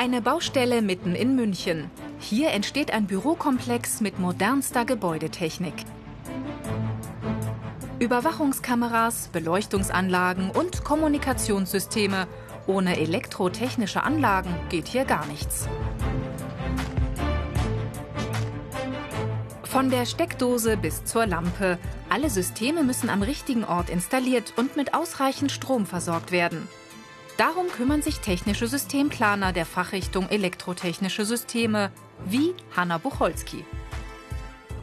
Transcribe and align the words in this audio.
Eine 0.00 0.22
Baustelle 0.22 0.80
mitten 0.80 1.16
in 1.16 1.34
München. 1.34 1.90
Hier 2.20 2.50
entsteht 2.50 2.92
ein 2.92 3.08
Bürokomplex 3.08 4.00
mit 4.00 4.20
modernster 4.20 4.84
Gebäudetechnik. 4.84 5.74
Überwachungskameras, 7.98 9.26
Beleuchtungsanlagen 9.32 10.52
und 10.52 10.84
Kommunikationssysteme. 10.84 12.28
Ohne 12.68 12.96
elektrotechnische 12.96 14.04
Anlagen 14.04 14.54
geht 14.68 14.86
hier 14.86 15.04
gar 15.04 15.26
nichts. 15.26 15.68
Von 19.64 19.90
der 19.90 20.06
Steckdose 20.06 20.76
bis 20.76 21.04
zur 21.06 21.26
Lampe. 21.26 21.76
Alle 22.08 22.30
Systeme 22.30 22.84
müssen 22.84 23.10
am 23.10 23.22
richtigen 23.22 23.64
Ort 23.64 23.90
installiert 23.90 24.52
und 24.54 24.76
mit 24.76 24.94
ausreichend 24.94 25.50
Strom 25.50 25.86
versorgt 25.86 26.30
werden. 26.30 26.68
Darum 27.38 27.68
kümmern 27.68 28.02
sich 28.02 28.18
technische 28.18 28.66
Systemplaner 28.66 29.52
der 29.52 29.64
Fachrichtung 29.64 30.28
Elektrotechnische 30.28 31.24
Systeme, 31.24 31.92
wie 32.26 32.52
Hanna 32.74 32.98
Bucholski. 32.98 33.64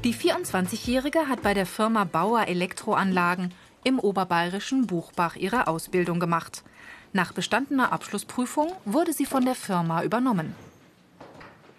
Die 0.05 0.13
24-Jährige 0.13 1.27
hat 1.27 1.41
bei 1.41 1.53
der 1.53 1.65
Firma 1.65 2.05
Bauer 2.05 2.47
Elektroanlagen 2.47 3.53
im 3.83 3.99
oberbayerischen 3.99 4.87
Buchbach 4.87 5.35
ihre 5.35 5.67
Ausbildung 5.67 6.21
gemacht. 6.21 6.63
Nach 7.11 7.33
bestandener 7.33 7.91
Abschlussprüfung 7.91 8.71
wurde 8.85 9.11
sie 9.11 9.25
von 9.25 9.43
der 9.43 9.55
Firma 9.55 10.03
übernommen. 10.03 10.55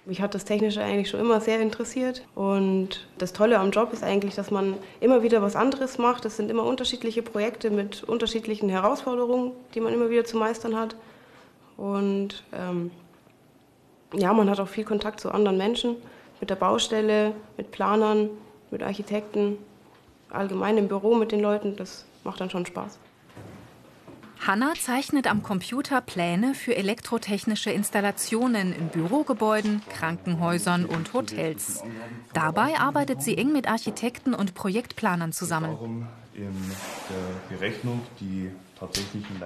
Mich 0.06 0.22
hat 0.22 0.36
das 0.36 0.44
Technische 0.44 0.82
eigentlich 0.82 1.10
schon 1.10 1.18
immer 1.18 1.40
sehr 1.40 1.60
interessiert. 1.60 2.22
Und 2.36 3.08
das 3.18 3.32
Tolle 3.32 3.58
am 3.58 3.72
Job 3.72 3.92
ist 3.92 4.04
eigentlich, 4.04 4.36
dass 4.36 4.52
man 4.52 4.74
immer 5.00 5.24
wieder 5.24 5.42
was 5.42 5.56
anderes 5.56 5.98
macht. 5.98 6.24
Es 6.24 6.36
sind 6.36 6.48
immer 6.48 6.62
unterschiedliche 6.62 7.22
Projekte 7.22 7.70
mit 7.70 8.04
unterschiedlichen 8.04 8.68
Herausforderungen, 8.68 9.50
die 9.74 9.80
man 9.80 9.92
immer 9.92 10.08
wieder 10.08 10.24
zu 10.24 10.36
meistern 10.36 10.76
hat. 10.76 10.94
Und 11.76 12.44
ähm, 12.52 12.92
ja, 14.14 14.32
man 14.32 14.48
hat 14.48 14.60
auch 14.60 14.68
viel 14.68 14.84
Kontakt 14.84 15.18
zu 15.18 15.32
anderen 15.32 15.58
Menschen, 15.58 15.96
mit 16.40 16.50
der 16.50 16.56
Baustelle, 16.56 17.32
mit 17.56 17.72
Planern, 17.72 18.30
mit 18.70 18.84
Architekten, 18.84 19.58
allgemein 20.30 20.78
im 20.78 20.86
Büro 20.86 21.16
mit 21.16 21.32
den 21.32 21.40
Leuten. 21.40 21.74
Das 21.74 22.06
macht 22.22 22.40
dann 22.40 22.50
schon 22.50 22.64
Spaß. 22.64 23.00
Hanna 24.38 24.74
zeichnet 24.74 25.26
am 25.26 25.42
Computer 25.42 26.00
Pläne 26.00 26.54
für 26.54 26.76
elektrotechnische 26.76 27.70
Installationen 27.70 28.72
in 28.72 28.88
Bürogebäuden, 28.88 29.82
Krankenhäusern 29.88 30.84
und 30.84 31.12
Hotels. 31.12 31.82
Dabei 32.32 32.78
arbeitet 32.78 33.22
sie 33.22 33.36
eng 33.36 33.52
mit 33.52 33.68
Architekten 33.68 34.34
und 34.34 34.54
Projektplanern 34.54 35.32
zusammen. 35.32 36.10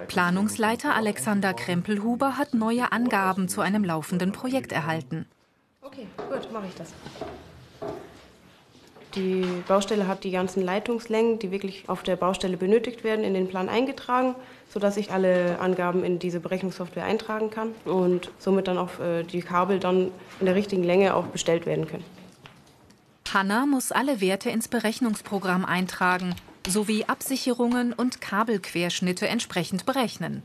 Planungsleiter 0.08 0.94
Alexander 0.94 1.54
Krempelhuber 1.54 2.36
hat 2.36 2.52
neue 2.52 2.90
Angaben 2.92 3.48
zu 3.48 3.60
einem 3.60 3.84
laufenden 3.84 4.32
Projekt 4.32 4.72
erhalten. 4.72 5.26
Okay, 5.82 6.06
gut, 6.28 6.52
mache 6.52 6.66
ich 6.66 6.74
das. 6.74 6.92
Die 9.14 9.44
Baustelle 9.66 10.06
hat 10.06 10.22
die 10.24 10.30
ganzen 10.30 10.62
Leitungslängen, 10.62 11.38
die 11.38 11.50
wirklich 11.50 11.88
auf 11.88 12.02
der 12.02 12.16
Baustelle 12.16 12.56
benötigt 12.56 13.02
werden, 13.02 13.24
in 13.24 13.34
den 13.34 13.48
Plan 13.48 13.68
eingetragen, 13.68 14.36
sodass 14.72 14.96
ich 14.96 15.10
alle 15.10 15.58
Angaben 15.58 16.04
in 16.04 16.18
diese 16.18 16.38
Berechnungssoftware 16.38 17.04
eintragen 17.04 17.50
kann 17.50 17.74
und 17.84 18.30
somit 18.38 18.68
dann 18.68 18.78
auch 18.78 19.00
äh, 19.00 19.24
die 19.24 19.40
Kabel 19.40 19.80
dann 19.80 20.12
in 20.38 20.46
der 20.46 20.54
richtigen 20.54 20.84
Länge 20.84 21.14
auch 21.14 21.26
bestellt 21.26 21.66
werden 21.66 21.88
können. 21.88 22.04
Hanna 23.32 23.66
muss 23.66 23.92
alle 23.92 24.20
Werte 24.20 24.50
ins 24.50 24.68
Berechnungsprogramm 24.68 25.64
eintragen 25.64 26.34
sowie 26.66 27.04
Absicherungen 27.04 27.92
und 27.92 28.20
Kabelquerschnitte 28.20 29.26
entsprechend 29.26 29.86
berechnen. 29.86 30.42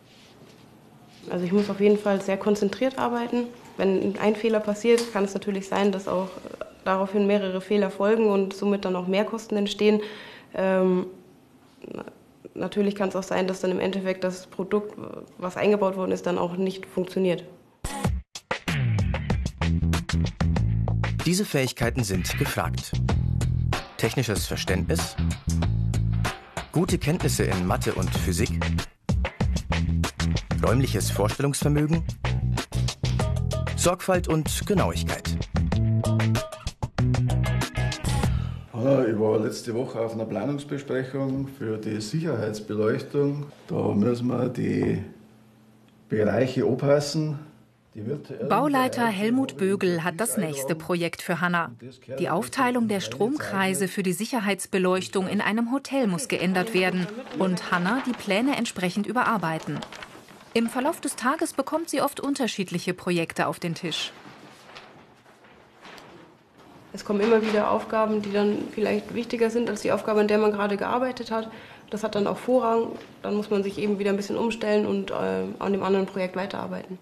Also 1.30 1.46
ich 1.46 1.52
muss 1.52 1.70
auf 1.70 1.80
jeden 1.80 1.98
Fall 1.98 2.22
sehr 2.22 2.38
konzentriert 2.38 2.98
arbeiten. 2.98 3.48
Wenn 3.78 4.18
ein 4.20 4.36
Fehler 4.36 4.60
passiert, 4.60 5.12
kann 5.12 5.26
es 5.26 5.34
natürlich 5.34 5.68
sein, 5.68 5.92
dass 5.92 6.08
auch 6.08 6.30
daraufhin 6.86 7.28
mehrere 7.28 7.60
Fehler 7.60 7.90
folgen 7.90 8.28
und 8.28 8.54
somit 8.54 8.86
dann 8.86 8.96
auch 8.96 9.08
Mehrkosten 9.08 9.58
entstehen. 9.58 10.02
Ähm, 10.54 11.08
natürlich 12.54 12.96
kann 12.96 13.10
es 13.10 13.16
auch 13.16 13.24
sein, 13.24 13.48
dass 13.48 13.60
dann 13.62 13.72
im 13.72 13.80
Endeffekt 13.80 14.24
das 14.24 14.48
Produkt, 14.48 14.98
was 15.38 15.58
eingebaut 15.58 15.98
worden 15.98 16.12
ist, 16.12 16.26
dann 16.26 16.38
auch 16.38 16.56
nicht 16.56 16.86
funktioniert. 16.86 17.44
Diese 21.26 21.44
Fähigkeiten 21.44 22.04
sind 22.04 22.38
gefragt. 22.38 22.92
Technisches 23.98 24.46
Verständnis, 24.46 25.16
gute 26.72 27.00
Kenntnisse 27.00 27.46
in 27.46 27.66
Mathe 27.66 27.96
und 27.96 28.10
Physik, 28.12 28.52
räumliches 30.64 31.10
Vorstellungsvermögen, 31.10 32.04
Sorgfalt 33.76 34.28
und 34.28 34.68
Genauigkeit. 34.68 35.36
Ich 38.86 39.20
war 39.20 39.40
letzte 39.40 39.74
Woche 39.74 40.00
auf 40.00 40.14
einer 40.14 40.26
Planungsbesprechung 40.26 41.48
für 41.48 41.78
die 41.78 42.00
Sicherheitsbeleuchtung. 42.00 43.48
Da 43.68 43.82
müssen 43.96 44.28
wir 44.28 44.48
die 44.48 45.02
Bereiche 46.08 46.66
aufpassen. 46.66 47.40
Bauleiter 48.48 49.08
Helmut 49.08 49.58
Bögel 49.58 50.04
hat 50.04 50.20
das 50.20 50.38
nächste 50.38 50.76
Projekt 50.76 51.24
für 51.24 51.42
Hanna. 51.42 51.72
Die 52.20 52.30
Aufteilung 52.30 52.88
der 52.88 53.00
Stromkreise 53.00 53.88
für 53.88 54.04
die 54.04 54.14
Sicherheitsbeleuchtung 54.14 55.28
in 55.28 55.42
einem 55.42 55.72
Hotel 55.72 56.06
muss 56.06 56.28
geändert 56.28 56.76
werden 56.76 57.08
und 57.40 57.72
Hanna 57.72 58.04
die 58.06 58.14
Pläne 58.14 58.56
entsprechend 58.56 59.08
überarbeiten. 59.08 59.80
Im 60.54 60.70
Verlauf 60.70 61.02
des 61.02 61.16
Tages 61.16 61.54
bekommt 61.54 61.90
sie 61.90 62.02
oft 62.02 62.20
unterschiedliche 62.20 62.94
Projekte 62.94 63.48
auf 63.48 63.60
den 63.60 63.74
Tisch. 63.74 64.12
Es 66.96 67.04
kommen 67.04 67.20
immer 67.20 67.42
wieder 67.42 67.72
Aufgaben, 67.72 68.22
die 68.22 68.32
dann 68.32 68.70
vielleicht 68.72 69.14
wichtiger 69.14 69.50
sind 69.50 69.70
als 69.70 69.82
die 69.82 69.92
Aufgabe, 69.92 70.22
an 70.22 70.30
der 70.30 70.38
man 70.38 70.54
gerade 70.54 70.78
gearbeitet 70.78 71.30
hat. 71.30 71.52
Das 71.90 72.06
hat 72.06 72.16
dann 72.16 72.26
auch 72.26 72.38
Vorrang. 72.38 72.88
Dann 73.22 73.36
muss 73.36 73.50
man 73.50 73.64
sich 73.64 73.78
eben 73.80 74.00
wieder 74.00 74.12
ein 74.12 74.16
bisschen 74.16 74.38
umstellen 74.38 74.86
und 74.86 75.12
äh, 75.12 75.44
an 75.60 75.74
dem 75.74 75.84
anderen 75.84 76.06
Projekt 76.06 76.38
weiterarbeiten. 76.38 76.98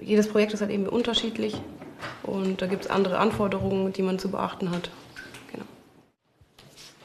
Jedes 0.00 0.28
Projekt 0.28 0.52
ist 0.52 0.62
halt 0.62 0.72
eben 0.72 0.88
unterschiedlich 0.88 1.60
und 2.24 2.60
da 2.60 2.66
gibt 2.66 2.86
es 2.86 2.90
andere 2.90 3.18
Anforderungen, 3.18 3.92
die 3.92 4.02
man 4.02 4.18
zu 4.18 4.32
beachten 4.32 4.72
hat. 4.72 4.90
Genau. 5.52 5.64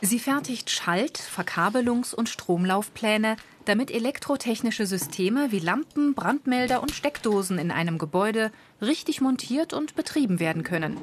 Sie 0.02 0.18
fertigt 0.18 0.72
Schalt-, 0.72 1.20
Verkabelungs- 1.20 2.16
und 2.16 2.28
Stromlaufpläne, 2.28 3.38
damit 3.66 3.92
elektrotechnische 3.92 4.86
Systeme 4.86 5.52
wie 5.52 5.60
Lampen, 5.60 6.14
Brandmelder 6.14 6.82
und 6.82 6.92
Steckdosen 6.92 7.60
in 7.60 7.72
einem 7.72 7.98
Gebäude 7.98 8.52
richtig 8.82 9.22
montiert 9.22 9.74
und 9.74 9.96
betrieben 9.96 10.40
werden 10.40 10.64
können. 10.64 10.98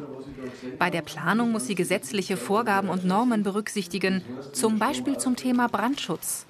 Bei 0.79 0.91
der 0.91 1.03
Planung 1.03 1.53
muss 1.53 1.67
sie 1.67 1.75
gesetzliche 1.75 2.37
Vorgaben 2.37 2.89
und 2.89 3.05
Normen 3.05 3.43
berücksichtigen, 3.43 4.23
zum 4.53 4.79
Beispiel 4.79 5.19
zum 5.19 5.37
Thema 5.37 5.69
Brandschutz. 5.69 6.47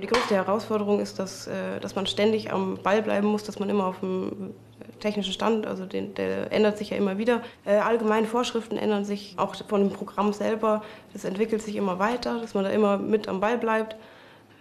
Die 0.00 0.06
größte 0.06 0.34
Herausforderung 0.34 1.00
ist, 1.00 1.18
dass, 1.18 1.46
äh, 1.46 1.78
dass 1.78 1.94
man 1.94 2.06
ständig 2.06 2.52
am 2.52 2.78
Ball 2.82 3.02
bleiben 3.02 3.26
muss, 3.26 3.42
dass 3.44 3.58
man 3.58 3.68
immer 3.68 3.84
auf 3.84 4.00
dem 4.00 4.54
technischen 5.00 5.32
Stand, 5.32 5.66
also 5.66 5.86
den, 5.86 6.14
der 6.14 6.52
ändert 6.52 6.78
sich 6.78 6.90
ja 6.90 6.96
immer 6.96 7.18
wieder. 7.18 7.42
Äh, 7.64 7.76
allgemeine 7.76 8.26
Vorschriften 8.26 8.76
ändern 8.76 9.04
sich 9.04 9.34
auch 9.36 9.54
von 9.68 9.80
dem 9.80 9.90
Programm 9.90 10.32
selber. 10.32 10.82
Das 11.12 11.24
entwickelt 11.24 11.62
sich 11.62 11.76
immer 11.76 11.98
weiter, 11.98 12.40
dass 12.40 12.54
man 12.54 12.64
da 12.64 12.70
immer 12.70 12.98
mit 12.98 13.28
am 13.28 13.40
Ball 13.40 13.58
bleibt, 13.58 13.96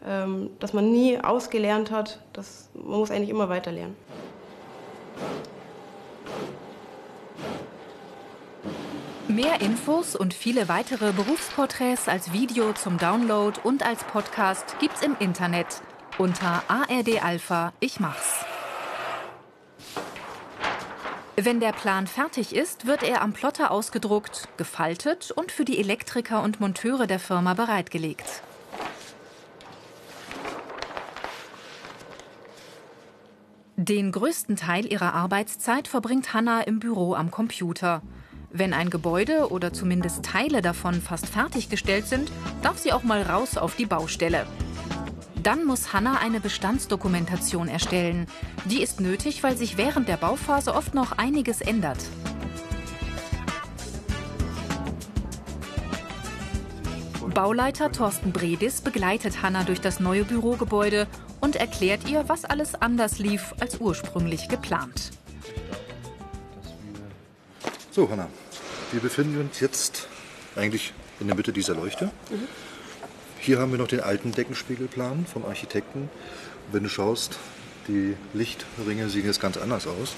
ähm, 0.07 0.49
dass 0.59 0.73
man 0.73 0.91
nie 0.91 1.19
ausgelernt 1.19 1.91
hat. 1.91 2.19
Das, 2.33 2.69
man 2.73 2.99
muss 2.99 3.11
eigentlich 3.11 3.29
immer 3.29 3.49
weiter 3.49 3.71
lernen. 3.71 3.95
Mehr 9.27 9.61
Infos 9.61 10.15
und 10.15 10.33
viele 10.33 10.67
weitere 10.69 11.11
Berufsporträts 11.11 12.07
als 12.07 12.33
Video 12.33 12.73
zum 12.73 12.97
Download 12.97 13.59
und 13.63 13.85
als 13.85 14.03
Podcast 14.03 14.75
gibt's 14.79 15.03
im 15.03 15.15
Internet 15.19 15.67
unter 16.17 16.63
ARD 16.67 17.23
Alpha 17.23 17.71
Ich 17.79 17.99
mach's. 17.99 18.43
Wenn 21.41 21.61
der 21.61 21.71
Plan 21.71 22.05
fertig 22.05 22.53
ist, 22.53 22.85
wird 22.85 23.01
er 23.01 23.21
am 23.21 23.31
Plotter 23.31 23.71
ausgedruckt, 23.71 24.49
gefaltet 24.57 25.31
und 25.31 25.53
für 25.53 25.63
die 25.63 25.79
Elektriker 25.79 26.43
und 26.43 26.59
Monteure 26.59 27.07
der 27.07 27.17
Firma 27.17 27.53
bereitgelegt. 27.53 28.43
Den 33.77 34.11
größten 34.11 34.57
Teil 34.57 34.85
ihrer 34.85 35.13
Arbeitszeit 35.13 35.87
verbringt 35.87 36.33
Hanna 36.33 36.59
im 36.63 36.79
Büro 36.79 37.13
am 37.13 37.31
Computer. 37.31 38.01
Wenn 38.51 38.73
ein 38.73 38.89
Gebäude 38.89 39.49
oder 39.49 39.71
zumindest 39.71 40.25
Teile 40.25 40.61
davon 40.61 41.01
fast 41.01 41.27
fertiggestellt 41.27 42.05
sind, 42.05 42.29
darf 42.63 42.79
sie 42.79 42.91
auch 42.91 43.03
mal 43.03 43.21
raus 43.21 43.57
auf 43.57 43.77
die 43.77 43.85
Baustelle. 43.85 44.45
Dann 45.43 45.63
muss 45.63 45.93
Hanna 45.93 46.17
eine 46.17 46.41
Bestandsdokumentation 46.41 47.69
erstellen. 47.69 48.27
Die 48.65 48.81
ist 48.81 48.99
nötig, 48.99 49.41
weil 49.41 49.55
sich 49.55 49.77
während 49.77 50.07
der 50.07 50.17
Bauphase 50.17 50.73
oft 50.73 50.93
noch 50.93 51.13
einiges 51.13 51.61
ändert. 51.61 51.99
Bauleiter 57.33 57.91
Thorsten 57.91 58.33
Bredis 58.33 58.81
begleitet 58.81 59.41
Hanna 59.41 59.63
durch 59.63 59.79
das 59.79 60.01
neue 60.01 60.25
Bürogebäude 60.25 61.07
und 61.39 61.55
erklärt 61.55 62.09
ihr, 62.09 62.27
was 62.27 62.43
alles 62.43 62.75
anders 62.75 63.19
lief 63.19 63.53
als 63.61 63.77
ursprünglich 63.77 64.49
geplant. 64.49 65.11
So, 67.91 68.09
Hanna, 68.09 68.27
wir 68.91 68.99
befinden 68.99 69.39
uns 69.39 69.61
jetzt 69.61 70.07
eigentlich 70.55 70.93
in 71.19 71.27
der 71.27 71.35
Mitte 71.35 71.53
dieser 71.53 71.75
Leuchte. 71.75 72.11
Mhm. 72.29 72.47
Hier 73.41 73.59
haben 73.59 73.71
wir 73.71 73.79
noch 73.79 73.87
den 73.87 74.01
alten 74.01 74.33
Deckenspiegelplan 74.33 75.25
vom 75.25 75.45
Architekten. 75.45 76.09
Wenn 76.73 76.83
du 76.83 76.89
schaust, 76.89 77.39
die 77.87 78.17
Lichtringe 78.33 79.07
sehen 79.07 79.25
jetzt 79.25 79.39
ganz 79.39 79.55
anders 79.55 79.87
aus. 79.87 80.15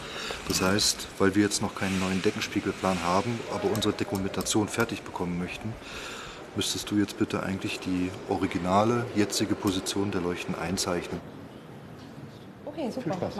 Das 0.47 0.63
heißt, 0.63 1.07
weil 1.19 1.35
wir 1.35 1.43
jetzt 1.43 1.61
noch 1.61 1.75
keinen 1.75 1.99
neuen 1.99 2.23
Deckenspiegelplan 2.23 2.97
haben, 3.03 3.39
aber 3.53 3.69
unsere 3.71 3.93
Dokumentation 3.93 4.67
fertig 4.67 5.03
bekommen 5.03 5.37
möchten, 5.37 5.71
müsstest 6.55 6.89
du 6.89 6.97
jetzt 6.97 7.19
bitte 7.19 7.43
eigentlich 7.43 7.79
die 7.79 8.09
originale 8.27 9.05
jetzige 9.15 9.53
Position 9.53 10.09
der 10.09 10.21
Leuchten 10.21 10.55
einzeichnen. 10.55 11.21
Okay, 12.65 12.89
super, 12.89 13.09
mache 13.09 13.29
ich 13.29 13.35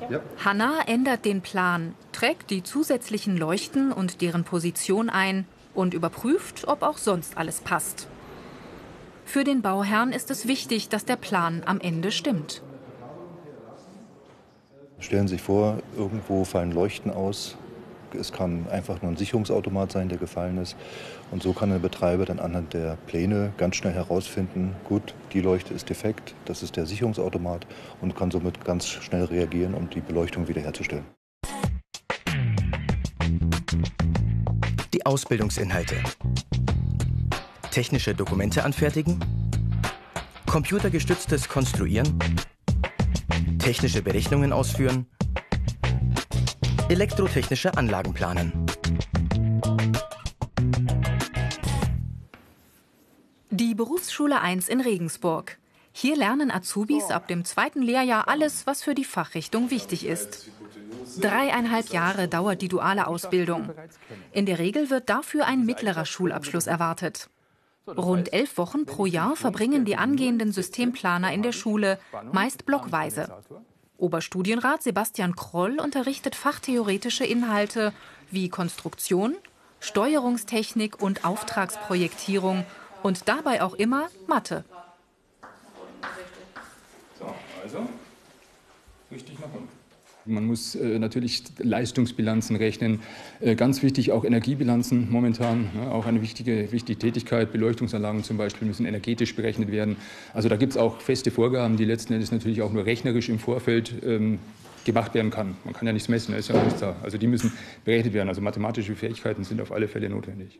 dann. 0.00 0.12
Ja. 0.12 0.20
Hanna 0.42 0.80
ändert 0.86 1.26
den 1.26 1.42
Plan, 1.42 1.94
trägt 2.12 2.48
die 2.48 2.62
zusätzlichen 2.62 3.36
Leuchten 3.36 3.92
und 3.92 4.22
deren 4.22 4.44
Position 4.44 5.10
ein 5.10 5.46
und 5.74 5.92
überprüft, 5.92 6.66
ob 6.66 6.82
auch 6.82 6.96
sonst 6.96 7.36
alles 7.36 7.60
passt. 7.60 8.08
Für 9.26 9.42
den 9.42 9.60
Bauherrn 9.60 10.12
ist 10.12 10.30
es 10.30 10.46
wichtig, 10.46 10.88
dass 10.88 11.04
der 11.04 11.16
Plan 11.16 11.62
am 11.66 11.80
Ende 11.80 12.12
stimmt. 12.12 12.62
Stellen 15.00 15.26
Sie 15.26 15.34
sich 15.34 15.42
vor, 15.42 15.82
irgendwo 15.96 16.44
fallen 16.44 16.70
Leuchten 16.70 17.10
aus. 17.10 17.56
Es 18.18 18.32
kann 18.32 18.66
einfach 18.70 19.02
nur 19.02 19.10
ein 19.10 19.16
Sicherungsautomat 19.16 19.90
sein, 19.90 20.08
der 20.08 20.16
gefallen 20.16 20.58
ist. 20.58 20.76
Und 21.32 21.42
so 21.42 21.52
kann 21.52 21.70
der 21.70 21.80
Betreiber 21.80 22.24
dann 22.24 22.38
anhand 22.38 22.72
der 22.72 22.96
Pläne 23.08 23.52
ganz 23.58 23.74
schnell 23.74 23.92
herausfinden, 23.92 24.76
gut, 24.84 25.12
die 25.32 25.40
Leuchte 25.40 25.74
ist 25.74 25.90
defekt, 25.90 26.34
das 26.44 26.62
ist 26.62 26.76
der 26.76 26.86
Sicherungsautomat 26.86 27.66
und 28.00 28.16
kann 28.16 28.30
somit 28.30 28.64
ganz 28.64 28.86
schnell 28.86 29.24
reagieren, 29.24 29.74
um 29.74 29.90
die 29.90 30.00
Beleuchtung 30.00 30.46
wiederherzustellen. 30.46 31.04
Die 34.94 35.04
Ausbildungsinhalte. 35.04 35.96
Technische 37.76 38.14
Dokumente 38.14 38.64
anfertigen, 38.64 39.20
computergestütztes 40.46 41.46
Konstruieren, 41.46 42.18
technische 43.58 44.00
Berechnungen 44.00 44.50
ausführen, 44.50 45.04
elektrotechnische 46.88 47.76
Anlagen 47.76 48.14
planen. 48.14 48.64
Die 53.50 53.74
Berufsschule 53.74 54.40
1 54.40 54.70
in 54.70 54.80
Regensburg. 54.80 55.58
Hier 55.92 56.16
lernen 56.16 56.50
Azubis 56.50 57.10
ab 57.10 57.28
dem 57.28 57.44
zweiten 57.44 57.82
Lehrjahr 57.82 58.26
alles, 58.26 58.66
was 58.66 58.82
für 58.82 58.94
die 58.94 59.04
Fachrichtung 59.04 59.70
wichtig 59.70 60.06
ist. 60.06 60.50
Dreieinhalb 61.20 61.90
Jahre 61.90 62.26
dauert 62.26 62.62
die 62.62 62.68
duale 62.68 63.06
Ausbildung. 63.06 63.68
In 64.32 64.46
der 64.46 64.60
Regel 64.60 64.88
wird 64.88 65.10
dafür 65.10 65.44
ein 65.44 65.66
mittlerer 65.66 66.06
Schulabschluss 66.06 66.66
erwartet. 66.66 67.28
Rund 67.86 68.32
elf 68.32 68.58
Wochen 68.58 68.84
pro 68.84 69.06
Jahr 69.06 69.36
verbringen 69.36 69.84
die 69.84 69.96
angehenden 69.96 70.50
Systemplaner 70.52 71.32
in 71.32 71.42
der 71.42 71.52
Schule, 71.52 71.98
meist 72.32 72.66
blockweise. 72.66 73.32
Oberstudienrat 73.96 74.82
Sebastian 74.82 75.36
Kroll 75.36 75.78
unterrichtet 75.78 76.34
fachtheoretische 76.34 77.24
Inhalte 77.24 77.92
wie 78.30 78.48
Konstruktion, 78.48 79.36
Steuerungstechnik 79.80 81.00
und 81.00 81.24
Auftragsprojektierung 81.24 82.64
und 83.02 83.28
dabei 83.28 83.62
auch 83.62 83.74
immer 83.74 84.08
Mathe. 84.26 84.64
So, 87.18 87.34
also 87.62 87.88
richtig 89.10 89.38
nach 89.38 89.54
unten. 89.54 89.75
Man 90.26 90.44
muss 90.44 90.74
äh, 90.74 90.98
natürlich 90.98 91.44
Leistungsbilanzen 91.58 92.56
rechnen. 92.56 93.00
Äh, 93.40 93.54
ganz 93.54 93.82
wichtig 93.82 94.10
auch 94.10 94.24
Energiebilanzen 94.24 95.08
momentan. 95.10 95.70
Ne? 95.74 95.90
Auch 95.90 96.06
eine 96.06 96.20
wichtige, 96.20 96.72
wichtige 96.72 96.98
Tätigkeit. 96.98 97.52
Beleuchtungsanlagen 97.52 98.24
zum 98.24 98.36
Beispiel 98.36 98.66
müssen 98.66 98.86
energetisch 98.86 99.36
berechnet 99.36 99.70
werden. 99.70 99.96
Also 100.34 100.48
da 100.48 100.56
gibt 100.56 100.72
es 100.72 100.76
auch 100.76 101.00
feste 101.00 101.30
Vorgaben, 101.30 101.76
die 101.76 101.84
letzten 101.84 102.12
Endes 102.12 102.32
natürlich 102.32 102.62
auch 102.62 102.72
nur 102.72 102.84
rechnerisch 102.86 103.28
im 103.28 103.38
Vorfeld 103.38 103.92
ähm, 104.04 104.38
gemacht 104.84 105.14
werden 105.14 105.30
kann. 105.30 105.56
Man 105.64 105.74
kann 105.74 105.86
ja 105.86 105.92
nichts 105.92 106.08
messen, 106.08 106.32
da 106.32 106.38
ist 106.38 106.48
ja 106.48 106.62
nichts 106.62 106.80
da. 106.80 106.96
Also 107.02 107.18
die 107.18 107.26
müssen 107.26 107.52
berechnet 107.84 108.12
werden. 108.12 108.28
Also 108.28 108.40
mathematische 108.40 108.94
Fähigkeiten 108.96 109.44
sind 109.44 109.60
auf 109.60 109.70
alle 109.70 109.86
Fälle 109.86 110.08
notwendig. 110.08 110.58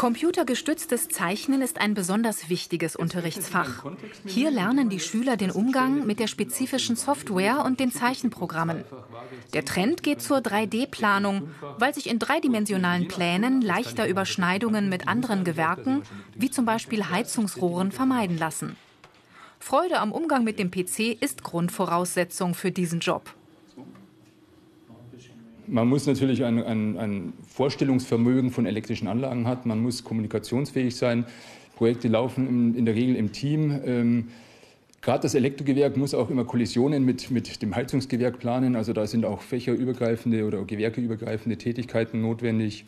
Computergestütztes 0.00 1.08
Zeichnen 1.08 1.60
ist 1.60 1.78
ein 1.78 1.92
besonders 1.92 2.48
wichtiges 2.48 2.96
Unterrichtsfach. 2.96 3.84
Hier 4.24 4.50
lernen 4.50 4.88
die 4.88 4.98
Schüler 4.98 5.36
den 5.36 5.50
Umgang 5.50 6.06
mit 6.06 6.20
der 6.20 6.26
spezifischen 6.26 6.96
Software 6.96 7.62
und 7.66 7.80
den 7.80 7.92
Zeichenprogrammen. 7.92 8.84
Der 9.52 9.66
Trend 9.66 10.02
geht 10.02 10.22
zur 10.22 10.38
3D-Planung, 10.38 11.50
weil 11.78 11.92
sich 11.92 12.08
in 12.08 12.18
dreidimensionalen 12.18 13.08
Plänen 13.08 13.60
leichter 13.60 14.08
Überschneidungen 14.08 14.88
mit 14.88 15.06
anderen 15.06 15.44
Gewerken, 15.44 16.00
wie 16.34 16.50
zum 16.50 16.64
Beispiel 16.64 17.10
Heizungsrohren, 17.10 17.92
vermeiden 17.92 18.38
lassen. 18.38 18.76
Freude 19.58 19.98
am 19.98 20.12
Umgang 20.12 20.44
mit 20.44 20.58
dem 20.58 20.70
PC 20.70 21.20
ist 21.20 21.42
Grundvoraussetzung 21.44 22.54
für 22.54 22.70
diesen 22.70 23.00
Job. 23.00 23.34
Man 25.70 25.88
muss 25.88 26.06
natürlich 26.06 26.44
ein, 26.44 26.62
ein, 26.62 26.98
ein 26.98 27.32
Vorstellungsvermögen 27.46 28.50
von 28.50 28.66
elektrischen 28.66 29.06
Anlagen 29.06 29.46
haben. 29.46 29.68
Man 29.68 29.80
muss 29.80 30.02
kommunikationsfähig 30.02 30.96
sein. 30.96 31.24
Projekte 31.76 32.08
laufen 32.08 32.48
in, 32.48 32.74
in 32.74 32.84
der 32.84 32.94
Regel 32.94 33.14
im 33.14 33.32
Team. 33.32 33.80
Ähm, 33.84 34.28
Gerade 35.00 35.22
das 35.22 35.34
Elektrogewerk 35.34 35.96
muss 35.96 36.12
auch 36.12 36.28
immer 36.28 36.44
Kollisionen 36.44 37.04
mit, 37.04 37.30
mit 37.30 37.62
dem 37.62 37.74
Heizungsgewerk 37.74 38.38
planen. 38.38 38.76
Also 38.76 38.92
da 38.92 39.06
sind 39.06 39.24
auch 39.24 39.40
fächerübergreifende 39.40 40.44
oder 40.44 40.62
gewerkeübergreifende 40.64 41.56
Tätigkeiten 41.56 42.20
notwendig. 42.20 42.84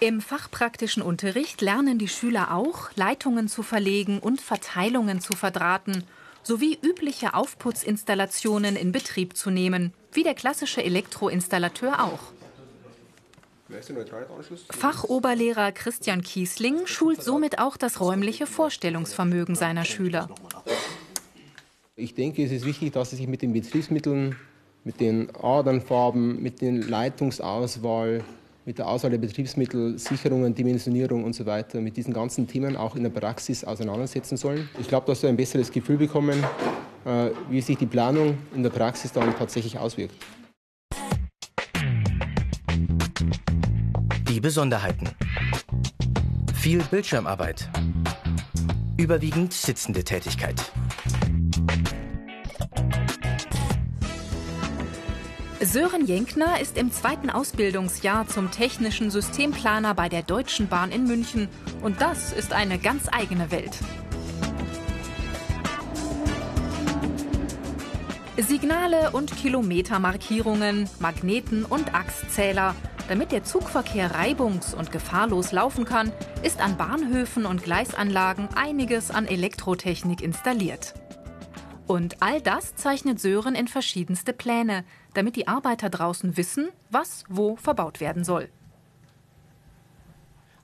Im 0.00 0.20
fachpraktischen 0.20 1.02
Unterricht 1.02 1.60
lernen 1.60 1.98
die 1.98 2.08
Schüler 2.08 2.54
auch, 2.54 2.90
Leitungen 2.96 3.48
zu 3.48 3.62
verlegen 3.62 4.18
und 4.18 4.40
Verteilungen 4.40 5.20
zu 5.20 5.34
verdrahten 5.34 6.04
sowie 6.42 6.78
übliche 6.82 7.34
Aufputzinstallationen 7.34 8.76
in 8.76 8.92
Betrieb 8.92 9.36
zu 9.36 9.50
nehmen, 9.50 9.92
wie 10.12 10.22
der 10.22 10.34
klassische 10.34 10.82
Elektroinstallateur 10.82 12.02
auch. 12.04 12.32
Fachoberlehrer 14.70 15.72
Christian 15.72 16.22
Kiesling 16.22 16.86
schult 16.86 17.22
somit 17.22 17.58
auch 17.58 17.76
das 17.76 18.00
räumliche 18.00 18.46
Vorstellungsvermögen 18.46 19.54
seiner 19.54 19.84
Schüler. 19.84 20.28
Ich 21.94 22.14
denke, 22.14 22.44
es 22.44 22.50
ist 22.50 22.64
wichtig, 22.64 22.92
dass 22.92 23.10
sie 23.10 23.16
sich 23.16 23.28
mit 23.28 23.42
den 23.42 23.52
Betriebsmitteln, 23.52 24.34
mit 24.84 25.00
den 25.00 25.30
Adernfarben, 25.36 26.42
mit 26.42 26.62
der 26.62 26.72
Leitungsauswahl, 26.72 28.24
mit 28.64 28.78
der 28.78 28.88
Auswahl 28.88 29.10
der 29.10 29.18
Betriebsmittel, 29.18 29.98
Sicherungen, 29.98 30.54
Dimensionierung 30.54 31.24
und 31.24 31.34
so 31.34 31.46
weiter, 31.46 31.80
mit 31.80 31.96
diesen 31.96 32.12
ganzen 32.12 32.46
Themen 32.46 32.76
auch 32.76 32.94
in 32.96 33.02
der 33.02 33.10
Praxis 33.10 33.64
auseinandersetzen 33.64 34.36
sollen. 34.36 34.68
Ich 34.78 34.88
glaube, 34.88 35.06
dass 35.06 35.22
sie 35.22 35.28
ein 35.28 35.36
besseres 35.36 35.70
Gefühl 35.70 35.96
bekommen, 35.96 36.44
äh, 37.04 37.30
wie 37.48 37.60
sich 37.60 37.78
die 37.78 37.86
Planung 37.86 38.38
in 38.54 38.62
der 38.62 38.70
Praxis 38.70 39.12
dann 39.12 39.34
tatsächlich 39.36 39.78
auswirkt. 39.78 40.14
Die 44.28 44.40
Besonderheiten. 44.40 45.08
Viel 46.54 46.82
Bildschirmarbeit. 46.90 47.68
Überwiegend 48.96 49.52
sitzende 49.52 50.04
Tätigkeit. 50.04 50.70
Sören 55.62 56.06
Jenkner 56.06 56.58
ist 56.58 56.78
im 56.78 56.90
zweiten 56.90 57.28
Ausbildungsjahr 57.28 58.26
zum 58.26 58.50
technischen 58.50 59.10
Systemplaner 59.10 59.94
bei 59.94 60.08
der 60.08 60.22
Deutschen 60.22 60.68
Bahn 60.68 60.90
in 60.90 61.04
München. 61.04 61.48
Und 61.82 62.00
das 62.00 62.32
ist 62.32 62.54
eine 62.54 62.78
ganz 62.78 63.08
eigene 63.12 63.50
Welt. 63.50 63.76
Signale 68.38 69.10
und 69.10 69.36
Kilometermarkierungen, 69.36 70.88
Magneten 70.98 71.66
und 71.66 71.94
Achszähler. 71.94 72.74
Damit 73.10 73.30
der 73.30 73.44
Zugverkehr 73.44 74.14
reibungs- 74.14 74.74
und 74.74 74.90
gefahrlos 74.90 75.52
laufen 75.52 75.84
kann, 75.84 76.10
ist 76.42 76.60
an 76.60 76.78
Bahnhöfen 76.78 77.44
und 77.44 77.64
Gleisanlagen 77.64 78.48
einiges 78.54 79.10
an 79.10 79.26
Elektrotechnik 79.26 80.22
installiert. 80.22 80.94
Und 81.90 82.22
all 82.22 82.40
das 82.40 82.76
zeichnet 82.76 83.18
Sören 83.18 83.56
in 83.56 83.66
verschiedenste 83.66 84.32
Pläne, 84.32 84.84
damit 85.12 85.34
die 85.34 85.48
Arbeiter 85.48 85.90
draußen 85.90 86.36
wissen, 86.36 86.68
was 86.88 87.24
wo 87.28 87.56
verbaut 87.56 87.98
werden 87.98 88.22
soll. 88.22 88.48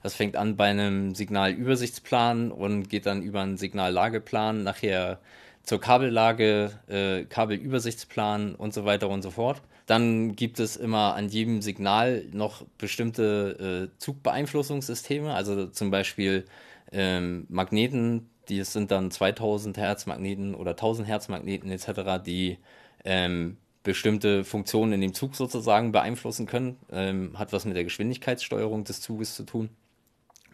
Das 0.04 0.14
fängt 0.14 0.36
an 0.36 0.54
bei 0.54 0.66
einem 0.66 1.16
Signalübersichtsplan 1.16 2.52
und 2.52 2.88
geht 2.88 3.06
dann 3.06 3.22
über 3.22 3.40
einen 3.40 3.56
Signallageplan, 3.56 4.62
nachher 4.62 5.18
zur 5.64 5.80
Kabellage, 5.80 6.70
äh, 6.86 7.24
Kabelübersichtsplan 7.24 8.54
und 8.54 8.72
so 8.72 8.84
weiter 8.84 9.08
und 9.08 9.22
so 9.22 9.32
fort. 9.32 9.60
Dann 9.86 10.36
gibt 10.36 10.60
es 10.60 10.76
immer 10.76 11.16
an 11.16 11.28
jedem 11.28 11.60
Signal 11.60 12.24
noch 12.30 12.62
bestimmte 12.78 13.90
äh, 13.90 13.98
Zugbeeinflussungssysteme, 13.98 15.34
also 15.34 15.66
zum 15.66 15.90
Beispiel 15.90 16.44
ähm, 16.92 17.46
Magneten, 17.48 18.30
die 18.48 18.62
sind 18.64 18.90
dann 18.90 19.10
2000 19.10 19.76
Hertz 19.76 20.06
Magneten 20.06 20.54
oder 20.54 20.72
1000 20.72 21.06
Hertz 21.08 21.28
Magneten 21.28 21.70
etc., 21.70 22.22
die 22.24 22.58
ähm, 23.04 23.56
bestimmte 23.82 24.44
Funktionen 24.44 24.92
in 24.92 25.00
dem 25.00 25.14
Zug 25.14 25.36
sozusagen 25.36 25.92
beeinflussen 25.92 26.46
können. 26.46 26.76
Ähm, 26.90 27.38
hat 27.38 27.52
was 27.52 27.64
mit 27.64 27.76
der 27.76 27.84
Geschwindigkeitssteuerung 27.84 28.84
des 28.84 29.00
Zuges 29.00 29.34
zu 29.34 29.44
tun. 29.44 29.70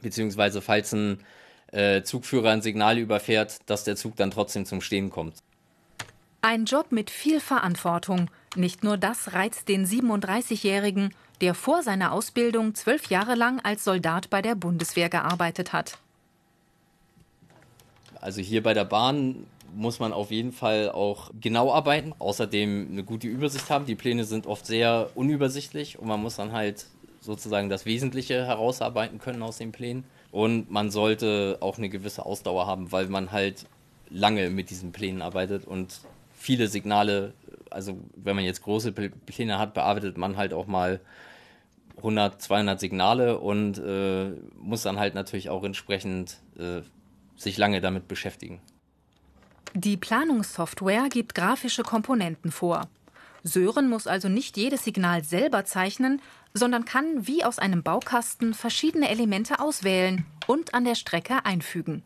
Beziehungsweise 0.03 0.61
falls 0.61 0.93
ein 0.93 1.19
äh, 1.73 2.03
Zugführer 2.03 2.51
ein 2.51 2.63
Signal 2.63 2.99
überfährt, 2.99 3.59
dass 3.67 3.85
der 3.85 3.97
Zug 3.97 4.17
dann 4.17 4.31
trotzdem 4.31 4.67
zum 4.67 4.81
Stehen 4.81 5.11
kommt. 5.11 5.37
Ein 6.43 6.65
Job 6.65 6.91
mit 6.91 7.11
viel 7.11 7.41
Verantwortung. 7.41 8.31
Nicht 8.57 8.85
nur 8.85 8.99
das 8.99 9.33
reizt 9.33 9.69
den 9.69 9.87
37-Jährigen, 9.87 11.15
der 11.41 11.55
vor 11.55 11.83
seiner 11.83 12.13
Ausbildung 12.13 12.75
zwölf 12.75 13.07
Jahre 13.07 13.35
lang 13.35 13.61
als 13.61 13.85
Soldat 13.85 14.29
bei 14.29 14.43
der 14.43 14.55
Bundeswehr 14.55 15.09
gearbeitet 15.09 15.73
hat. 15.73 15.99
Also 18.23 18.41
hier 18.41 18.63
bei 18.63 18.73
der 18.73 18.85
Bahn 18.85 19.47
muss 19.75 19.99
man 19.99 20.13
auf 20.13 20.31
jeden 20.31 20.53
Fall 20.53 20.91
auch 20.91 21.31
genau 21.41 21.73
arbeiten, 21.73 22.15
außerdem 22.21 22.89
eine 22.93 23.03
gute 23.03 23.27
Übersicht 23.27 23.69
haben. 23.69 23.85
Die 23.85 23.97
Pläne 23.97 24.25
sind 24.25 24.47
oft 24.47 24.65
sehr 24.65 25.11
unübersichtlich 25.17 25.99
und 25.99 26.07
man 26.07 26.23
muss 26.23 26.37
dann 26.37 26.53
halt 26.53 26.87
sozusagen 27.21 27.69
das 27.69 27.85
Wesentliche 27.85 28.47
herausarbeiten 28.47 29.19
können 29.19 29.43
aus 29.43 29.59
den 29.59 29.73
Plänen. 29.73 30.05
Und 30.31 30.71
man 30.71 30.91
sollte 30.93 31.59
auch 31.61 31.79
eine 31.79 31.89
gewisse 31.89 32.25
Ausdauer 32.25 32.67
haben, 32.67 32.93
weil 32.93 33.09
man 33.09 33.33
halt 33.33 33.67
lange 34.09 34.51
mit 34.51 34.71
diesen 34.71 34.93
Plänen 34.93 35.21
arbeitet 35.21 35.67
und 35.67 36.01
viele 36.33 36.69
Signale, 36.69 37.35
also 37.71 37.99
wenn 38.15 38.37
man 38.37 38.45
jetzt 38.45 38.63
große 38.63 38.93
Pläne 38.93 39.59
hat, 39.59 39.75
bearbeitet 39.75 40.17
man 40.17 40.37
halt 40.37 40.53
auch 40.53 40.69
mal 40.69 41.01
100, 41.97 42.41
200 42.41 42.79
Signale 42.79 43.39
und 43.39 43.79
äh, 43.79 44.31
muss 44.61 44.83
dann 44.83 44.99
halt 44.99 45.15
natürlich 45.15 45.51
auch 45.51 45.65
entsprechend 45.65 46.39
äh, 46.57 46.83
sich 47.43 47.59
lange 47.59 47.81
damit 47.81 48.09
beschäftigen. 48.09 48.61
Die 49.75 49.97
Planungssoftware 49.97 51.09
gibt 51.09 51.35
grafische 51.35 51.83
Komponenten 51.83 52.53
vor. 52.53 52.89
Sören 53.43 53.89
muss 53.89 54.07
also 54.07 54.29
nicht 54.29 54.57
jedes 54.57 54.85
Signal 54.85 55.25
selber 55.25 55.65
zeichnen, 55.65 56.21
sondern 56.55 56.85
kann 56.85 57.27
wie 57.27 57.45
aus 57.45 57.59
einem 57.59 57.83
Baukasten 57.83 58.55
verschiedene 58.55 59.09
Elemente 59.09 59.61
auswählen 59.61 60.27
und 60.47 60.75
an 60.75 60.85
der 60.85 60.95
Strecke 60.95 61.45
einfügen. 61.45 62.03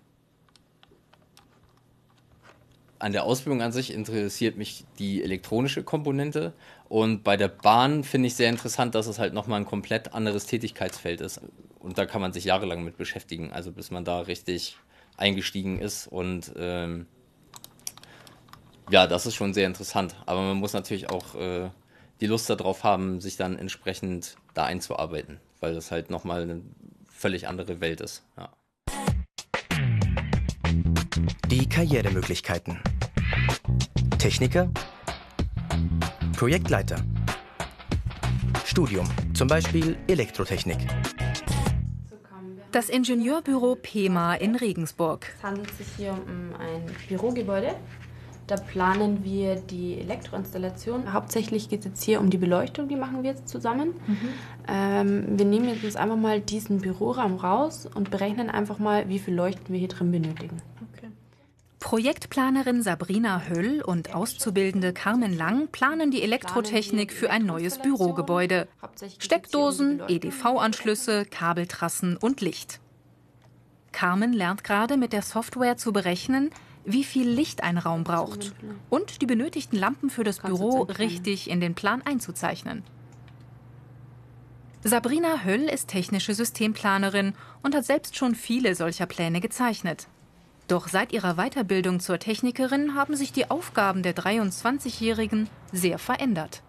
An 2.99 3.13
der 3.13 3.25
Ausbildung 3.25 3.61
an 3.61 3.73
sich 3.73 3.93
interessiert 3.93 4.57
mich 4.57 4.85
die 4.99 5.23
elektronische 5.23 5.83
Komponente 5.83 6.55
und 6.89 7.25
bei 7.25 7.37
der 7.37 7.49
Bahn 7.49 8.05
finde 8.05 8.29
ich 8.29 8.37
sehr 8.37 8.49
interessant, 8.49 8.95
dass 8.95 9.07
es 9.07 9.19
halt 9.19 9.35
nochmal 9.35 9.61
ein 9.61 9.67
komplett 9.67 10.15
anderes 10.15 10.47
Tätigkeitsfeld 10.47 11.21
ist 11.21 11.41
und 11.81 11.99
da 11.99 12.07
kann 12.07 12.23
man 12.23 12.33
sich 12.33 12.45
jahrelang 12.45 12.85
mit 12.85 12.97
beschäftigen, 12.97 13.53
also 13.53 13.71
bis 13.71 13.91
man 13.91 14.07
da 14.07 14.21
richtig 14.21 14.79
eingestiegen 15.17 15.79
ist 15.79 16.07
und 16.07 16.53
ähm, 16.57 17.07
ja, 18.91 19.07
das 19.07 19.27
ist 19.27 19.35
schon 19.35 19.53
sehr 19.53 19.67
interessant. 19.67 20.15
Aber 20.27 20.43
man 20.43 20.57
muss 20.57 20.73
natürlich 20.73 21.11
auch 21.11 21.35
äh, 21.35 21.71
die 22.21 22.27
Lust 22.27 22.49
darauf 22.49 22.85
haben, 22.85 23.21
sich 23.21 23.37
dann 23.37 23.59
entsprechend 23.59 24.37
da 24.55 24.65
einzuarbeiten, 24.65 25.41
weil 25.61 25.75
das 25.75 25.91
halt 25.91 26.11
nochmal 26.11 26.43
eine 26.43 26.63
völlig 27.11 27.49
andere 27.49 27.81
Welt 27.81 28.01
ist. 28.01 28.25
Ja. 28.37 28.51
Die 31.49 31.69
Karrieremöglichkeiten. 31.69 32.81
Techniker, 34.19 34.71
Projektleiter, 36.37 36.97
Studium, 38.65 39.09
zum 39.35 39.49
Beispiel 39.49 39.97
Elektrotechnik. 40.09 40.79
Das 42.73 42.89
Ingenieurbüro 42.89 43.77
PEMA 43.77 44.35
in 44.35 44.55
Regensburg. 44.55 45.33
Es 45.39 45.43
handelt 45.43 45.71
sich 45.77 45.87
hier 45.97 46.13
um 46.13 46.55
ein 46.59 46.85
Bürogebäude 47.09 47.75
da 48.47 48.57
planen 48.57 49.25
wir 49.25 49.57
die 49.57 49.99
Elektroinstallation. 49.99 51.13
Hauptsächlich 51.13 51.69
geht 51.69 51.81
es 51.81 51.87
jetzt 51.87 52.05
hier 52.05 52.21
um 52.21 52.31
die 52.31 52.39
Beleuchtung, 52.39 52.89
die 52.89 52.95
machen 52.95 53.23
wir 53.23 53.31
jetzt 53.31 53.49
zusammen. 53.49 53.95
Mhm. 54.07 54.19
Ähm, 54.69 55.25
wir 55.39 55.45
nehmen 55.45 55.69
jetzt 55.69 55.85
uns 55.85 55.97
einfach 55.97 56.17
mal 56.17 56.41
diesen 56.41 56.81
Büroraum 56.81 57.37
raus 57.37 57.89
und 57.93 58.11
berechnen 58.11 58.49
einfach 58.49 58.79
mal, 58.79 59.09
wie 59.09 59.19
viel 59.19 59.35
Leuchten 59.35 59.73
wir 59.73 59.79
hier 59.79 59.89
drin 59.89 60.13
benötigen. 60.13 60.63
Projektplanerin 61.79 62.83
Sabrina 62.83 63.43
Höll 63.49 63.83
und 63.83 64.15
Auszubildende 64.15 64.93
Carmen 64.93 65.37
Lang 65.37 65.69
planen 65.69 66.11
die 66.11 66.23
Elektrotechnik 66.23 67.13
für 67.13 67.31
ein 67.31 67.45
neues 67.45 67.79
Bürogebäude. 67.79 68.67
Steckdosen, 69.19 70.01
EDV-Anschlüsse, 70.09 71.27
Kabeltrassen 71.27 72.17
und 72.17 72.41
Licht. 72.41 72.81
Carmen 73.93 74.33
lernt 74.33 74.65
gerade 74.65 74.97
mit 74.97 75.13
der 75.13 75.23
Software 75.23 75.77
zu 75.77 75.93
berechnen, 75.93 76.51
wie 76.85 77.05
viel 77.05 77.29
Licht 77.29 77.63
ein 77.63 77.79
Raum 77.79 78.05
braucht 78.05 78.53
und 78.91 79.21
die 79.21 79.27
benötigten 79.27 79.79
Lampen 79.79 80.11
für 80.11 80.25
das 80.25 80.39
Büro 80.39 80.83
richtig 80.83 81.51
in 81.51 81.61
den 81.61 81.75
Plan 81.75 82.03
einzuzeichnen. 82.03 82.85
Sabrina 84.83 85.45
Höll 85.45 85.69
ist 85.69 85.89
technische 85.89 86.35
Systemplanerin 86.35 87.35
und 87.63 87.75
hat 87.75 87.85
selbst 87.85 88.17
schon 88.17 88.35
viele 88.35 88.75
solcher 88.75 89.07
Pläne 89.07 89.41
gezeichnet. 89.41 90.07
Doch 90.69 90.89
seit 90.89 91.13
ihrer 91.13 91.35
Weiterbildung 91.35 92.01
zur 92.01 92.19
Technikerin 92.19 92.97
haben 92.97 93.15
sich 93.15 93.33
die 93.33 93.51
Aufgaben 93.51 94.03
der 94.03 94.17
23-Jährigen 94.17 95.49
sehr 95.73 95.99
verändert. 95.99 96.63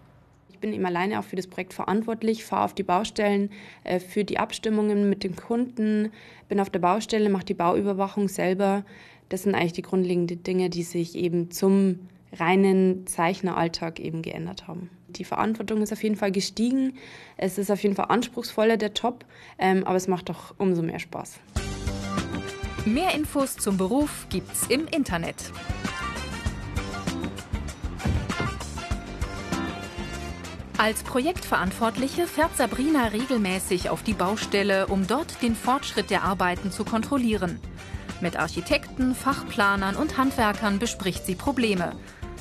Ich 0.50 0.60
bin 0.60 0.72
eben 0.72 0.86
alleine 0.86 1.18
auch 1.18 1.24
für 1.24 1.34
das 1.34 1.48
Projekt 1.48 1.72
verantwortlich, 1.72 2.44
fahre 2.44 2.64
auf 2.64 2.74
die 2.74 2.84
Baustellen, 2.84 3.50
äh, 3.82 3.98
für 3.98 4.24
die 4.24 4.38
Abstimmungen 4.38 5.08
mit 5.08 5.24
den 5.24 5.34
Kunden, 5.34 6.12
bin 6.48 6.60
auf 6.60 6.70
der 6.70 6.78
Baustelle, 6.78 7.28
mache 7.28 7.44
die 7.44 7.54
Bauüberwachung 7.54 8.28
selber. 8.28 8.84
Das 9.30 9.42
sind 9.42 9.56
eigentlich 9.56 9.72
die 9.72 9.82
grundlegenden 9.82 10.44
Dinge, 10.44 10.70
die 10.70 10.84
sich 10.84 11.16
eben 11.16 11.50
zum 11.50 12.08
reinen 12.32 13.06
Zeichneralltag 13.06 13.98
eben 13.98 14.22
geändert 14.22 14.68
haben. 14.68 14.90
Die 15.08 15.24
Verantwortung 15.24 15.82
ist 15.82 15.92
auf 15.92 16.02
jeden 16.02 16.16
Fall 16.16 16.30
gestiegen. 16.30 16.94
Es 17.36 17.58
ist 17.58 17.70
auf 17.70 17.82
jeden 17.82 17.96
Fall 17.96 18.06
anspruchsvoller, 18.10 18.76
der 18.76 18.92
Job, 18.92 19.24
ähm, 19.58 19.84
aber 19.84 19.96
es 19.96 20.06
macht 20.06 20.28
doch 20.28 20.54
umso 20.58 20.82
mehr 20.82 20.98
Spaß. 20.98 21.40
Mehr 22.84 23.14
Infos 23.14 23.56
zum 23.56 23.76
Beruf 23.76 24.26
gibt's 24.30 24.66
im 24.68 24.86
Internet. 24.86 25.52
Als 30.78 31.02
Projektverantwortliche 31.02 32.28
fährt 32.28 32.56
Sabrina 32.56 33.08
regelmäßig 33.08 33.90
auf 33.90 34.04
die 34.04 34.14
Baustelle, 34.14 34.86
um 34.86 35.06
dort 35.06 35.42
den 35.42 35.56
Fortschritt 35.56 36.08
der 36.10 36.22
Arbeiten 36.22 36.70
zu 36.70 36.84
kontrollieren. 36.84 37.58
Mit 38.20 38.36
Architekten, 38.36 39.14
Fachplanern 39.14 39.96
und 39.96 40.16
Handwerkern 40.16 40.78
bespricht 40.78 41.26
sie 41.26 41.34
Probleme. 41.34 41.92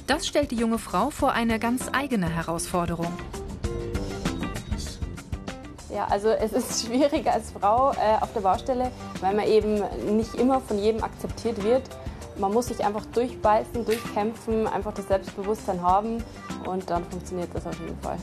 Das 0.05 0.27
stellt 0.27 0.51
die 0.51 0.55
junge 0.55 0.79
Frau 0.79 1.09
vor 1.09 1.33
eine 1.33 1.59
ganz 1.59 1.89
eigene 1.91 2.29
Herausforderung. 2.29 3.11
Ja, 5.97 6.05
also 6.11 6.29
es 6.29 6.53
ist 6.53 6.85
schwierig 6.85 7.25
als 7.27 7.49
Frau 7.49 7.91
äh, 7.93 8.21
auf 8.21 8.31
der 8.31 8.41
Baustelle, 8.41 8.91
weil 9.19 9.33
man 9.35 9.47
eben 9.47 9.81
nicht 10.15 10.35
immer 10.35 10.61
von 10.61 10.77
jedem 10.77 11.03
akzeptiert 11.03 11.63
wird. 11.63 11.81
Man 12.37 12.53
muss 12.53 12.67
sich 12.67 12.85
einfach 12.85 13.03
durchbeißen, 13.07 13.83
durchkämpfen, 13.83 14.67
einfach 14.67 14.93
das 14.93 15.07
Selbstbewusstsein 15.07 15.81
haben 15.81 16.23
und 16.67 16.87
dann 16.91 17.03
funktioniert 17.05 17.49
das 17.51 17.65
auf 17.65 17.79
jeden 17.79 17.99
Fall. 18.01 18.19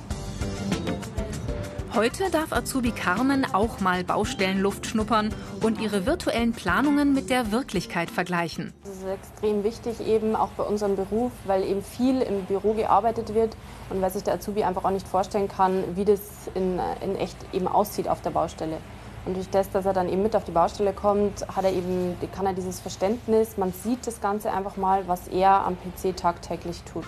Heute 1.94 2.30
darf 2.30 2.52
Azubi 2.52 2.92
Carmen 2.92 3.44
auch 3.52 3.80
mal 3.80 4.04
Baustellenluft 4.04 4.86
schnuppern 4.86 5.34
und 5.60 5.80
ihre 5.80 6.06
virtuellen 6.06 6.52
Planungen 6.52 7.12
mit 7.12 7.28
der 7.28 7.50
Wirklichkeit 7.50 8.08
vergleichen. 8.08 8.72
Ist 9.04 9.10
extrem 9.10 9.64
wichtig 9.64 10.06
eben 10.06 10.34
auch 10.34 10.48
bei 10.56 10.62
unserem 10.62 10.96
Beruf, 10.96 11.30
weil 11.44 11.62
eben 11.64 11.82
viel 11.82 12.22
im 12.22 12.44
Büro 12.46 12.72
gearbeitet 12.72 13.34
wird 13.34 13.54
und 13.90 14.00
weil 14.00 14.10
sich 14.10 14.22
der 14.22 14.34
Azubi 14.34 14.64
einfach 14.64 14.84
auch 14.84 14.90
nicht 14.90 15.06
vorstellen 15.06 15.48
kann, 15.48 15.84
wie 15.94 16.06
das 16.06 16.20
in, 16.54 16.80
in 17.02 17.14
echt 17.16 17.36
eben 17.52 17.68
aussieht 17.68 18.08
auf 18.08 18.22
der 18.22 18.30
Baustelle. 18.30 18.78
Und 19.26 19.36
durch 19.36 19.50
das, 19.50 19.70
dass 19.70 19.84
er 19.84 19.92
dann 19.92 20.08
eben 20.08 20.22
mit 20.22 20.34
auf 20.34 20.44
die 20.44 20.52
Baustelle 20.52 20.94
kommt, 20.94 21.46
hat 21.48 21.64
er 21.64 21.72
eben, 21.72 22.16
kann 22.34 22.46
er 22.46 22.54
dieses 22.54 22.80
Verständnis, 22.80 23.58
man 23.58 23.72
sieht 23.72 24.06
das 24.06 24.22
Ganze 24.22 24.52
einfach 24.52 24.76
mal, 24.78 25.06
was 25.06 25.28
er 25.28 25.66
am 25.66 25.76
PC 25.76 26.16
tagtäglich 26.16 26.82
tut. 26.84 27.04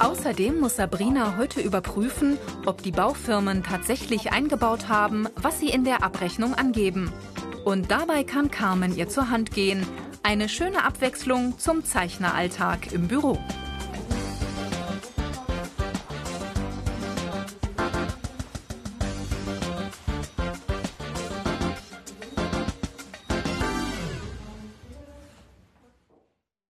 Außerdem 0.00 0.58
muss 0.58 0.76
Sabrina 0.76 1.36
heute 1.38 1.60
überprüfen, 1.60 2.38
ob 2.66 2.82
die 2.82 2.92
Baufirmen 2.92 3.62
tatsächlich 3.62 4.32
eingebaut 4.32 4.88
haben, 4.88 5.28
was 5.36 5.60
sie 5.60 5.68
in 5.68 5.84
der 5.84 6.02
Abrechnung 6.02 6.54
angeben. 6.54 7.12
Und 7.64 7.92
dabei 7.92 8.24
kann 8.24 8.50
Carmen 8.50 8.96
ihr 8.96 9.08
zur 9.08 9.30
Hand 9.30 9.52
gehen. 9.52 9.86
Eine 10.24 10.48
schöne 10.48 10.84
Abwechslung 10.84 11.58
zum 11.58 11.84
Zeichneralltag 11.84 12.92
im 12.92 13.08
Büro. 13.08 13.38